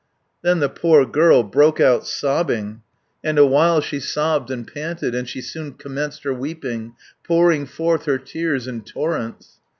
[0.41, 2.81] Then the poor girl broke out sobbing,
[3.23, 8.17] And awhile she sobbed and panted, And she soon commenced her weeping, Pouring forth her
[8.17, 9.59] tears in torrents.